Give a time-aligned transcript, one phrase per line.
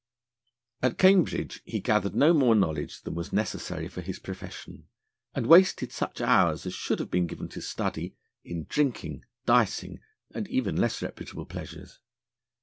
[0.81, 4.87] At Cambridge he gathered no more knowledge than was necessary for his profession,
[5.35, 9.99] and wasted such hours as should have been given to study in drinking, dicing,
[10.33, 11.99] and even less reputable pleasures.